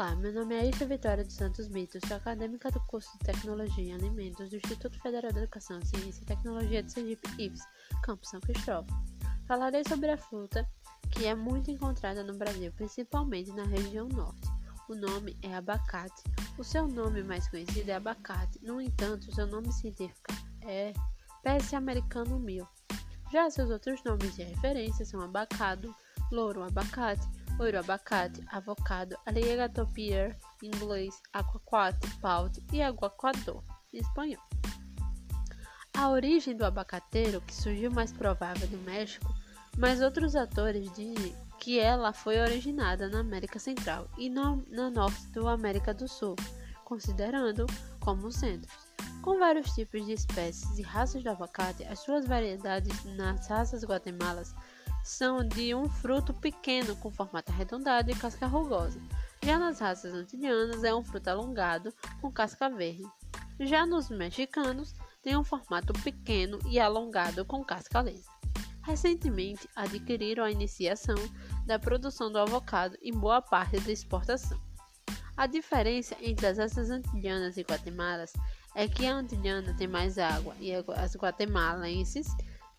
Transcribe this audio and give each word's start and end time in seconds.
Olá, 0.00 0.16
meu 0.16 0.32
nome 0.32 0.54
é 0.54 0.60
Aisha 0.60 0.86
Vitória 0.86 1.22
dos 1.22 1.34
Santos 1.34 1.68
Mitos, 1.68 2.00
sou 2.08 2.16
acadêmica 2.16 2.70
do 2.70 2.80
curso 2.86 3.12
de 3.18 3.18
Tecnologia 3.18 3.84
e 3.84 3.92
Alimentos 3.92 4.48
do 4.48 4.56
Instituto 4.56 4.98
Federal 4.98 5.30
de 5.30 5.40
Educação, 5.40 5.78
Ciência 5.84 6.22
e 6.22 6.24
Tecnologia 6.24 6.82
de 6.82 6.90
Sergipe 6.90 7.28
IFES, 7.38 7.60
Campo 8.02 8.26
São 8.26 8.40
Cristóvão. 8.40 8.86
Falarei 9.46 9.84
sobre 9.86 10.10
a 10.10 10.16
fruta 10.16 10.66
que 11.10 11.26
é 11.26 11.34
muito 11.34 11.70
encontrada 11.70 12.24
no 12.24 12.32
Brasil, 12.32 12.72
principalmente 12.72 13.52
na 13.52 13.64
região 13.64 14.08
norte. 14.08 14.48
O 14.88 14.94
nome 14.94 15.36
é 15.42 15.54
abacate. 15.54 16.22
O 16.56 16.64
seu 16.64 16.88
nome 16.88 17.22
mais 17.22 17.46
conhecido 17.50 17.90
é 17.90 17.94
abacate, 17.96 18.58
no 18.62 18.80
entanto, 18.80 19.34
seu 19.34 19.46
nome 19.46 19.70
científico 19.70 20.32
é 20.62 20.94
Pesce 21.42 21.76
americano 21.76 22.38
mil. 22.38 22.66
Já 23.30 23.50
seus 23.50 23.68
outros 23.68 24.02
nomes 24.02 24.34
de 24.34 24.44
referência 24.44 25.04
são 25.04 25.20
abacado, 25.20 25.94
louro 26.32 26.62
abacate, 26.62 27.28
loiro 27.58 27.78
abacate, 27.78 28.44
avocado, 28.48 29.16
alligator 29.26 29.86
pear, 29.92 30.36
em 30.62 30.66
inglês, 30.66 31.20
aquaquate, 31.32 32.08
e 32.72 32.82
aguaquador, 32.82 33.62
em 33.92 33.98
espanhol. 33.98 34.42
A 35.94 36.08
origem 36.10 36.56
do 36.56 36.64
abacateiro, 36.64 37.40
que 37.42 37.54
surgiu 37.54 37.90
mais 37.90 38.12
provável 38.12 38.68
no 38.68 38.78
México, 38.78 39.34
mas 39.76 40.00
outros 40.00 40.36
autores 40.36 40.90
dizem 40.92 41.34
que 41.58 41.78
ela 41.78 42.12
foi 42.12 42.40
originada 42.40 43.08
na 43.08 43.20
América 43.20 43.58
Central 43.58 44.08
e 44.16 44.30
no, 44.30 44.56
no 44.68 44.90
norte 44.90 45.28
da 45.28 45.50
América 45.50 45.92
do 45.92 46.08
Sul, 46.08 46.34
considerando 46.84 47.66
como 48.00 48.32
centros. 48.32 48.90
Com 49.22 49.38
vários 49.38 49.70
tipos 49.74 50.06
de 50.06 50.12
espécies 50.12 50.78
e 50.78 50.82
raças 50.82 51.22
de 51.22 51.28
abacate, 51.28 51.84
as 51.84 51.98
suas 51.98 52.26
variedades 52.26 53.04
nas 53.04 53.46
raças 53.46 53.84
guatemalas 53.84 54.54
são 55.02 55.46
de 55.46 55.74
um 55.74 55.88
fruto 55.88 56.32
pequeno 56.34 56.94
com 56.96 57.10
formato 57.10 57.52
arredondado 57.52 58.10
e 58.10 58.14
casca 58.14 58.46
rugosa. 58.46 59.00
Já 59.42 59.58
nas 59.58 59.78
raças 59.78 60.12
antilhanas 60.12 60.84
é 60.84 60.94
um 60.94 61.02
fruto 61.02 61.30
alongado 61.30 61.92
com 62.20 62.30
casca 62.30 62.68
verde. 62.68 63.04
Já 63.58 63.86
nos 63.86 64.08
mexicanos 64.10 64.94
tem 65.22 65.36
um 65.36 65.44
formato 65.44 65.92
pequeno 66.02 66.58
e 66.66 66.78
alongado 66.78 67.44
com 67.44 67.64
casca 67.64 68.02
lisa. 68.02 68.30
Recentemente 68.82 69.68
adquiriram 69.76 70.44
a 70.44 70.50
iniciação 70.50 71.16
da 71.66 71.78
produção 71.78 72.32
do 72.32 72.38
avocado 72.38 72.96
em 73.02 73.12
boa 73.12 73.42
parte 73.42 73.78
da 73.80 73.92
exportação. 73.92 74.60
A 75.36 75.46
diferença 75.46 76.16
entre 76.20 76.46
as 76.46 76.58
raças 76.58 76.90
antilhanas 76.90 77.56
e 77.56 77.62
guatemalas 77.62 78.32
é 78.74 78.86
que 78.86 79.06
a 79.06 79.14
antilhana 79.14 79.74
tem 79.74 79.88
mais 79.88 80.18
água 80.18 80.54
e 80.60 80.72
as 80.74 81.16
guatemalenses 81.16 82.26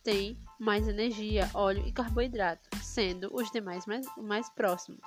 têm 0.03 0.37
mais 0.59 0.87
energia, 0.87 1.49
óleo 1.53 1.83
e 1.87 1.91
carboidrato, 1.91 2.69
sendo 2.81 3.29
os 3.33 3.49
demais 3.51 3.85
mais, 3.85 4.05
mais 4.17 4.49
próximos. 4.49 5.01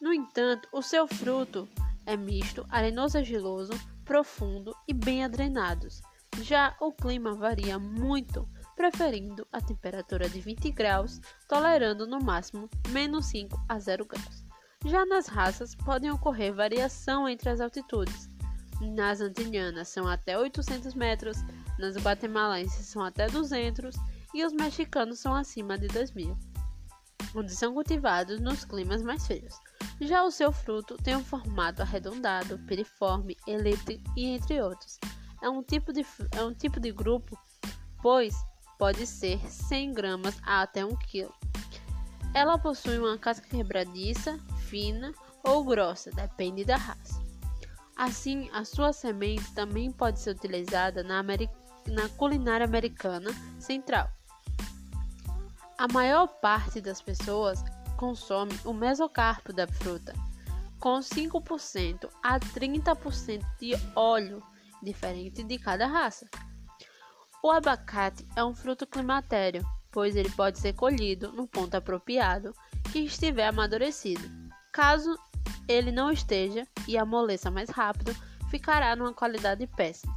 No 0.00 0.12
entanto, 0.12 0.68
o 0.72 0.80
seu 0.80 1.06
fruto 1.06 1.68
é 2.06 2.16
misto, 2.16 2.64
arenoso-argiloso, 2.70 3.72
profundo 4.04 4.74
e 4.86 4.94
bem 4.94 5.24
adrenados. 5.24 6.00
Já 6.40 6.76
o 6.80 6.92
clima 6.92 7.34
varia 7.34 7.78
muito, 7.78 8.48
preferindo 8.76 9.46
a 9.52 9.60
temperatura 9.60 10.28
de 10.28 10.40
20 10.40 10.70
graus, 10.70 11.20
tolerando 11.48 12.06
no 12.06 12.20
máximo 12.20 12.70
menos 12.90 13.26
5 13.26 13.60
a 13.68 13.78
0 13.78 14.06
graus. 14.06 14.44
Já 14.86 15.04
nas 15.04 15.26
raças 15.26 15.74
podem 15.74 16.10
ocorrer 16.10 16.54
variação 16.54 17.28
entre 17.28 17.50
as 17.50 17.60
altitudes. 17.60 18.28
Nas 18.80 19.20
antilhanas 19.20 19.88
são 19.88 20.06
até 20.06 20.38
800 20.38 20.94
metros, 20.94 21.38
nas 21.78 21.96
guatemalenses 21.96 22.86
são 22.86 23.02
até 23.02 23.26
200 23.28 23.94
e 24.34 24.44
os 24.44 24.52
mexicanos 24.52 25.20
são 25.20 25.34
acima 25.34 25.78
de 25.78 25.86
2000, 25.88 26.36
onde 27.34 27.54
são 27.54 27.72
cultivados 27.72 28.40
nos 28.40 28.64
climas 28.64 29.02
mais 29.02 29.26
frios. 29.26 29.54
Já 30.00 30.22
o 30.22 30.30
seu 30.30 30.52
fruto 30.52 30.96
tem 30.96 31.16
um 31.16 31.24
formato 31.24 31.82
arredondado, 31.82 32.58
piriforme, 32.60 33.36
elíptico 33.46 34.02
e 34.16 34.26
entre 34.26 34.60
outros. 34.60 34.98
É 35.42 35.48
um 35.48 35.62
tipo 35.62 35.92
de, 35.92 36.04
é 36.32 36.44
um 36.44 36.52
tipo 36.52 36.78
de 36.78 36.92
grupo, 36.92 37.38
pois 38.02 38.34
pode 38.78 39.06
ser 39.06 39.38
100 39.50 39.92
gramas 39.94 40.36
a 40.42 40.62
até 40.62 40.84
1 40.84 40.96
kg. 40.96 41.28
Ela 42.34 42.58
possui 42.58 42.98
uma 42.98 43.18
casca 43.18 43.48
quebradiça, 43.48 44.38
fina 44.68 45.12
ou 45.42 45.64
grossa, 45.64 46.10
depende 46.10 46.64
da 46.64 46.76
raça. 46.76 47.20
Assim, 47.96 48.48
a 48.52 48.64
sua 48.64 48.92
semente 48.92 49.52
também 49.54 49.90
pode 49.90 50.20
ser 50.20 50.30
utilizada 50.30 51.02
na 51.02 51.18
América 51.18 51.67
na 51.86 52.08
culinária 52.10 52.66
americana 52.66 53.30
central. 53.58 54.10
A 55.76 55.86
maior 55.86 56.26
parte 56.26 56.80
das 56.80 57.00
pessoas 57.00 57.62
consome 57.96 58.58
o 58.64 58.72
mesocarpo 58.72 59.52
da 59.52 59.66
fruta, 59.66 60.12
com 60.78 60.98
5% 60.98 62.08
a 62.22 62.38
30% 62.38 63.44
de 63.60 63.72
óleo, 63.94 64.42
diferente 64.82 65.42
de 65.42 65.58
cada 65.58 65.86
raça. 65.86 66.28
O 67.42 67.50
abacate 67.50 68.26
é 68.34 68.44
um 68.44 68.54
fruto 68.54 68.86
climatério, 68.86 69.64
pois 69.90 70.16
ele 70.16 70.30
pode 70.30 70.58
ser 70.58 70.74
colhido 70.74 71.32
no 71.32 71.46
ponto 71.46 71.74
apropriado 71.76 72.52
que 72.92 73.00
estiver 73.00 73.46
amadurecido. 73.46 74.22
Caso 74.72 75.16
ele 75.68 75.92
não 75.92 76.10
esteja 76.10 76.66
e 76.86 76.96
amoleça 76.96 77.50
mais 77.50 77.68
rápido, 77.68 78.14
ficará 78.50 78.96
numa 78.96 79.12
qualidade 79.12 79.66
péssima. 79.66 80.16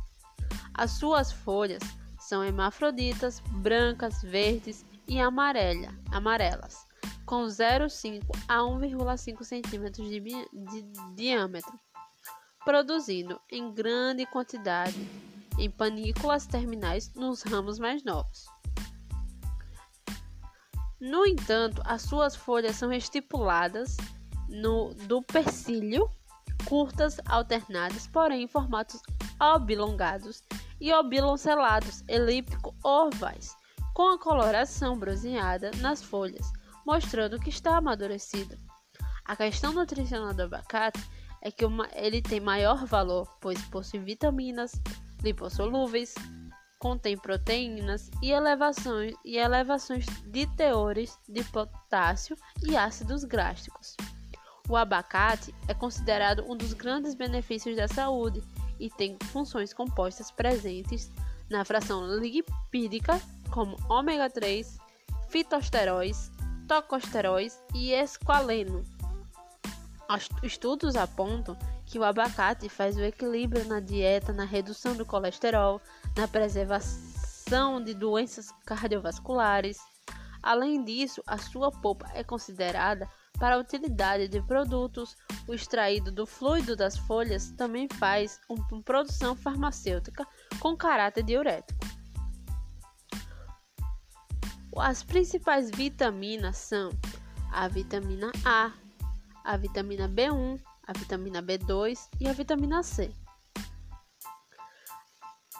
As 0.74 0.92
suas 0.92 1.32
folhas 1.32 1.82
são 2.20 2.44
hermafroditas, 2.44 3.40
brancas, 3.52 4.22
verdes 4.22 4.86
e 5.08 5.20
amarela, 5.20 5.94
amarelas, 6.12 6.88
com 7.26 7.46
0,5 7.46 8.22
a 8.48 8.59
1,5 8.59 9.44
cm 9.44 9.92
de, 9.92 10.20
de 10.20 11.16
diâmetro, 11.16 11.80
produzindo 12.64 13.40
em 13.52 13.74
grande 13.74 14.26
quantidade 14.26 14.96
em 15.58 15.70
panículas 15.70 16.46
terminais 16.46 17.14
nos 17.14 17.42
ramos 17.44 17.78
mais 17.78 18.03
novos. 18.03 18.46
No 21.00 21.26
entanto, 21.26 21.82
as 21.84 22.03
suas 22.03 22.36
folhas 22.36 22.76
são 22.76 22.94
estipuladas 22.94 23.98
no, 24.48 24.94
do 24.94 25.22
persílio, 25.22 26.09
curtas, 26.66 27.18
alternadas, 27.26 28.06
porém 28.08 28.44
em 28.44 28.48
formatos 28.48 29.02
oblongados 29.40 30.44
e 30.81 30.92
obiloncelados, 30.92 32.03
elíptico 32.08 32.75
ovais, 32.84 33.56
com 33.94 34.09
a 34.09 34.19
coloração 34.19 34.97
bronzeada 34.97 35.69
nas 35.78 36.02
folhas, 36.02 36.52
mostrando 36.86 37.40
que 37.40 37.50
está 37.50 37.78
amadurecido. 37.78 38.58
A 39.24 39.36
questão 39.36 39.72
nutricional 39.72 40.34
do 40.34 40.41
abacate 40.41 41.00
é 41.44 41.52
que 41.52 41.64
ele 41.96 42.22
tem 42.22 42.40
maior 42.40 42.86
valor, 42.86 43.28
pois 43.40 43.62
possui 43.66 44.00
vitaminas 44.00 44.72
lipossolúveis, 45.22 46.16
contém 46.80 47.16
proteínas 47.16 48.09
e 48.24 48.31
elevações, 48.31 49.14
e 49.24 49.38
elevações 49.38 50.06
de 50.25 50.47
teores 50.56 51.20
de 51.30 51.44
potássio 51.44 52.36
e 52.64 52.75
ácidos 52.75 53.24
gráficos. 53.24 53.96
O 54.68 54.75
abacate 54.75 55.53
é 55.68 55.75
considerado 55.75 56.44
um 56.50 56.58
dos 56.58 56.74
grandes 56.74 57.14
benefícios 57.14 57.75
da 57.75 57.88
saúde 57.88 58.41
e 58.81 58.90
tem 58.90 59.16
funções 59.25 59.74
compostas 59.74 60.31
presentes 60.31 61.12
na 61.47 61.64
fração 61.64 62.03
lipídica, 62.18 63.22
como 63.52 63.78
ômega 63.88 64.28
3, 64.28 64.80
fitosteróis, 65.30 66.31
tocosteróis 66.68 67.62
e 67.75 67.91
esqualeno. 67.91 68.84
Estudos 70.41 70.96
apontam 70.96 71.56
que 71.86 72.00
o 72.00 72.03
abacate 72.03 72.68
faz 72.68 72.97
o 72.97 73.03
equilíbrio 73.03 73.66
na 73.66 73.80
dieta, 73.80 74.34
na 74.34 74.46
redução 74.46 74.96
do 74.96 75.06
colesterol, 75.06 75.80
na 76.18 76.28
preservação 76.28 77.81
de 77.84 77.94
doenças 77.94 78.52
cardiovasculares. 78.66 79.78
Além 80.41 80.84
disso, 80.84 81.22
a 81.28 81.38
sua 81.38 81.72
polpa 81.72 82.09
é 82.14 82.23
considerada 82.23 83.08
para 83.41 83.55
a 83.55 83.58
utilidade 83.58 84.28
de 84.28 84.40
produtos, 84.40 85.17
o 85.47 85.55
extraído 85.55 86.11
do 86.11 86.28
fluido 86.28 86.76
das 86.76 86.96
folhas 86.96 87.49
também 87.53 87.88
faz 87.97 88.40
uma 88.47 88.84
produção 88.84 89.35
farmacêutica 89.35 90.28
com 90.59 90.78
caráter 90.78 91.23
diurético. 91.23 91.79
As 94.78 95.02
principais 95.02 95.72
vitaminas 95.72 96.55
são 96.55 96.91
a 97.52 97.67
vitamina 97.67 98.32
A, 98.46 98.73
a 99.43 99.58
vitamina 99.58 100.08
B1, 100.08 100.61
a 100.85 100.93
vitamina 100.93 101.41
B2 101.41 101.97
e 102.20 102.29
a 102.29 102.34
vitamina 102.34 102.84
C. 102.84 103.11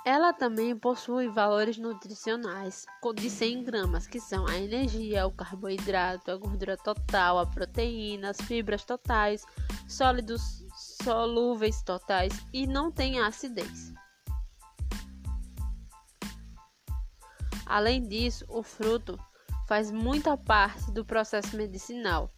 Ela 0.04 0.34
também 0.34 0.76
possui 0.76 1.28
valores 1.28 1.78
nutricionais 1.78 2.86
de 3.16 3.30
100 3.30 3.64
gramas, 3.64 4.08
que 4.08 4.20
são 4.20 4.48
a 4.48 4.58
energia, 4.58 5.28
o 5.28 5.32
carboidrato, 5.32 6.32
a 6.32 6.38
gordura 6.38 6.76
total, 6.76 7.38
a 7.38 7.46
proteína, 7.46 8.32
as 8.32 8.42
fibras 8.42 8.84
totais, 8.84 9.46
sólidos 9.88 10.66
solúveis 11.04 11.84
totais 11.84 12.34
e 12.52 12.66
não 12.66 12.92
tem 12.92 13.20
acidez. 13.20 13.94
Além 17.66 18.02
disso, 18.08 18.44
o 18.50 18.64
fruto 18.64 19.20
faz 19.68 19.92
muita 19.92 20.36
parte 20.36 20.92
do 20.92 21.06
processo 21.06 21.56
medicinal 21.56 22.34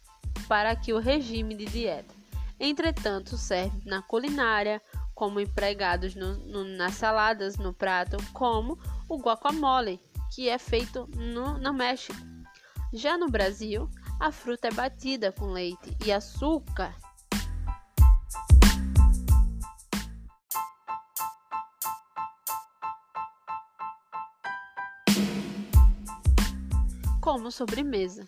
para 0.49 0.71
aqui 0.71 0.91
o 0.91 0.99
regime 0.99 1.55
de 1.55 1.65
dieta. 1.65 2.13
Entretanto, 2.59 3.37
serve 3.37 3.81
na 3.85 4.01
culinária, 4.01 4.81
como 5.23 5.39
empregados 5.39 6.15
no, 6.15 6.35
no, 6.35 6.65
nas 6.65 6.95
saladas 6.95 7.55
no 7.55 7.73
prato, 7.73 8.17
como 8.33 8.77
o 9.07 9.17
guacamole, 9.17 9.97
que 10.35 10.49
é 10.49 10.57
feito 10.57 11.09
no, 11.15 11.57
no 11.57 11.73
México. 11.73 12.19
Já 12.91 13.17
no 13.17 13.29
Brasil, 13.29 13.89
a 14.19 14.33
fruta 14.33 14.67
é 14.67 14.71
batida 14.73 15.31
com 15.31 15.45
leite 15.45 15.95
e 16.05 16.11
açúcar. 16.11 16.93
Como 27.21 27.49
sobremesa 27.49 28.27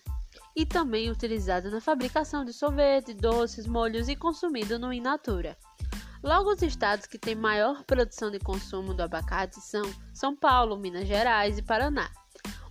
e 0.55 0.65
também 0.65 1.11
utilizado 1.11 1.69
na 1.69 1.81
fabricação 1.81 2.45
de 2.45 2.53
sorvete, 2.53 3.13
doces, 3.13 3.67
molhos 3.67 4.07
e 4.07 4.15
consumido 4.15 4.79
no 4.79 4.93
in 4.93 5.01
natura. 5.01 5.57
Logo, 6.25 6.51
os 6.51 6.61
estados 6.63 7.05
que 7.05 7.19
têm 7.19 7.35
maior 7.35 7.83
produção 7.83 8.31
de 8.31 8.39
consumo 8.39 8.95
do 8.95 9.03
abacate 9.03 9.61
são 9.61 9.83
São 10.11 10.35
Paulo, 10.35 10.75
Minas 10.75 11.07
Gerais 11.07 11.59
e 11.59 11.61
Paraná. 11.61 12.09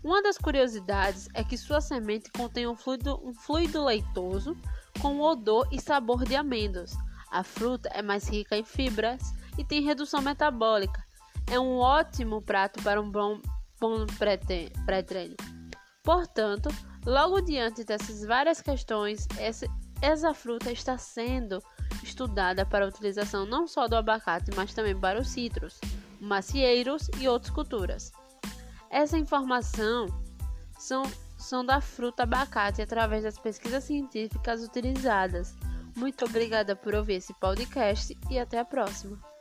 Uma 0.03 0.21
das 0.21 0.37
curiosidades 0.37 1.29
é 1.35 1.45
que 1.45 1.57
sua 1.57 1.81
semente 1.81 2.33
contém 2.33 2.67
um 2.67 2.75
fluido, 2.75 3.21
um 3.25 3.33
fluido 3.33 3.85
leitoso 3.85 4.57
com 5.01 5.21
odor 5.21 5.69
e 5.71 5.81
sabor 5.81 6.25
de 6.25 6.35
amêndoas. 6.35 6.97
A 7.31 7.45
fruta 7.45 7.89
é 7.91 8.03
mais 8.03 8.29
rica 8.29 8.57
em 8.57 8.65
fibras 8.65 9.23
e 9.57 9.65
tem 9.65 9.83
redução 9.83 10.21
metabólica. 10.21 11.05
É 11.49 11.61
um 11.61 11.77
ótimo 11.77 12.43
prato 12.43 12.83
para 12.83 13.01
um 13.01 13.09
bom, 13.09 13.41
bom 13.81 14.05
pré-treino. 14.19 15.37
Portanto, 16.03 16.71
Logo 17.07 17.43
diante 17.43 17.85
dessas 17.85 18.25
várias 18.25 18.63
questões, 18.63 19.29
essa, 19.39 19.67
essa 20.01 20.33
fruta 20.33 20.73
está 20.73 20.97
sendo 20.97 21.63
estudada 22.03 22.65
para 22.65 22.85
a 22.85 22.89
utilização 22.89 23.47
não 23.47 23.67
só 23.67 23.87
do 23.87 23.97
abacate, 23.97 24.51
mas 24.57 24.75
também 24.75 24.99
para 24.99 25.21
os 25.21 25.29
citros, 25.29 25.81
macieiros 26.21 27.09
e 27.19 27.29
outras 27.29 27.53
culturas. 27.53 28.13
Essa 28.91 29.19
informação 29.19 30.07
são, 30.79 31.03
são 31.37 31.65
da 31.65 31.81
fruta 31.81 32.23
abacate 32.23 32.81
através 32.81 33.23
das 33.23 33.39
pesquisas 33.39 33.85
científicas 33.85 34.63
utilizadas. 34.63 35.55
Muito 35.97 36.25
obrigada 36.25 36.75
por 36.75 36.95
ouvir 36.95 37.15
esse 37.15 37.33
podcast 37.35 38.17
e 38.31 38.39
até 38.39 38.59
a 38.59 38.65
próxima. 38.65 39.34